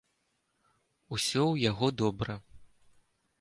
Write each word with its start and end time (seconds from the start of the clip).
Усё 1.17 1.43
ў 1.51 1.55
яго 1.69 1.87
добра. 2.03 2.33